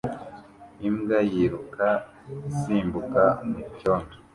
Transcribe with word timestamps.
Imbwa 0.87 1.17
yiruka 1.31 1.87
isimbuka 2.51 3.23
mucyondo 3.49 4.13